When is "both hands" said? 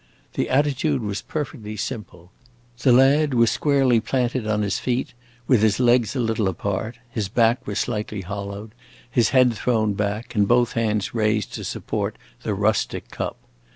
10.47-11.13